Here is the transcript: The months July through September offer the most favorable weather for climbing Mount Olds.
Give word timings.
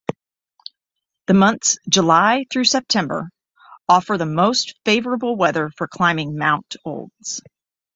The 1.27 1.35
months 1.35 1.77
July 1.87 2.45
through 2.51 2.63
September 2.63 3.29
offer 3.87 4.17
the 4.17 4.25
most 4.25 4.73
favorable 4.83 5.35
weather 5.37 5.69
for 5.77 5.87
climbing 5.87 6.37
Mount 6.39 6.75
Olds. 6.83 7.43